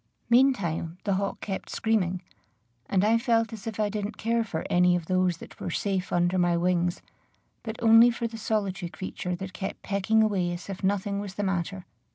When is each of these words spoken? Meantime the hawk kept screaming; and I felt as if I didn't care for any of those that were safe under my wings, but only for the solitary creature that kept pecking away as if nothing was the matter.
Meantime 0.31 0.97
the 1.03 1.13
hawk 1.13 1.39
kept 1.41 1.69
screaming; 1.69 2.23
and 2.87 3.03
I 3.05 3.19
felt 3.19 3.53
as 3.53 3.67
if 3.67 3.79
I 3.79 3.87
didn't 3.87 4.17
care 4.17 4.43
for 4.43 4.65
any 4.67 4.95
of 4.95 5.05
those 5.05 5.37
that 5.37 5.59
were 5.59 5.69
safe 5.69 6.11
under 6.11 6.39
my 6.39 6.57
wings, 6.57 7.03
but 7.61 7.75
only 7.83 8.09
for 8.09 8.25
the 8.25 8.35
solitary 8.39 8.89
creature 8.89 9.35
that 9.35 9.53
kept 9.53 9.83
pecking 9.83 10.23
away 10.23 10.53
as 10.53 10.69
if 10.71 10.83
nothing 10.83 11.19
was 11.19 11.35
the 11.35 11.43
matter. 11.43 11.85